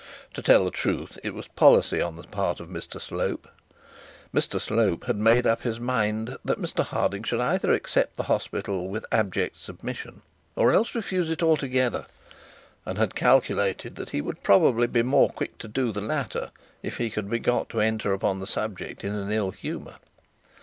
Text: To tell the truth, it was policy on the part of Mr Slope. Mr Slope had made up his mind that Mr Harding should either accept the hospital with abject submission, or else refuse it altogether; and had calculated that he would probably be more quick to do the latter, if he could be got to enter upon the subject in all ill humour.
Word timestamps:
To 0.33 0.41
tell 0.41 0.65
the 0.65 0.71
truth, 0.71 1.19
it 1.23 1.35
was 1.35 1.47
policy 1.49 2.01
on 2.01 2.15
the 2.15 2.23
part 2.23 2.59
of 2.59 2.69
Mr 2.69 2.99
Slope. 2.99 3.47
Mr 4.33 4.59
Slope 4.59 5.03
had 5.03 5.17
made 5.17 5.45
up 5.45 5.61
his 5.61 5.79
mind 5.79 6.37
that 6.43 6.57
Mr 6.59 6.83
Harding 6.83 7.21
should 7.21 7.39
either 7.39 7.71
accept 7.71 8.15
the 8.15 8.23
hospital 8.23 8.87
with 8.89 9.05
abject 9.11 9.59
submission, 9.59 10.23
or 10.55 10.73
else 10.73 10.95
refuse 10.95 11.29
it 11.29 11.43
altogether; 11.43 12.07
and 12.83 12.97
had 12.97 13.13
calculated 13.13 13.95
that 13.97 14.09
he 14.09 14.21
would 14.21 14.41
probably 14.41 14.87
be 14.87 15.03
more 15.03 15.29
quick 15.29 15.59
to 15.59 15.67
do 15.67 15.91
the 15.91 16.01
latter, 16.01 16.49
if 16.81 16.97
he 16.97 17.11
could 17.11 17.29
be 17.29 17.37
got 17.37 17.69
to 17.69 17.79
enter 17.79 18.11
upon 18.11 18.39
the 18.39 18.47
subject 18.47 19.03
in 19.03 19.15
all 19.15 19.29
ill 19.29 19.51
humour. 19.51 19.97